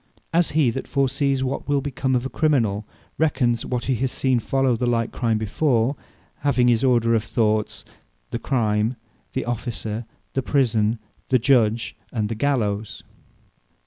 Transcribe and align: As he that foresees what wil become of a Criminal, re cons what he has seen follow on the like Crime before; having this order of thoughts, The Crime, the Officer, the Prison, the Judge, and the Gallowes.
As 0.33 0.49
he 0.57 0.71
that 0.71 0.87
foresees 0.87 1.43
what 1.43 1.67
wil 1.69 1.79
become 1.79 2.15
of 2.15 2.25
a 2.25 2.29
Criminal, 2.29 2.87
re 3.19 3.29
cons 3.29 3.67
what 3.67 3.85
he 3.85 3.93
has 3.97 4.11
seen 4.11 4.39
follow 4.39 4.69
on 4.71 4.77
the 4.77 4.87
like 4.87 5.11
Crime 5.11 5.37
before; 5.37 5.95
having 6.37 6.65
this 6.65 6.83
order 6.83 7.13
of 7.13 7.23
thoughts, 7.23 7.85
The 8.31 8.39
Crime, 8.39 8.95
the 9.33 9.45
Officer, 9.45 10.05
the 10.33 10.41
Prison, 10.41 10.97
the 11.29 11.37
Judge, 11.37 11.95
and 12.11 12.29
the 12.29 12.35
Gallowes. 12.35 13.03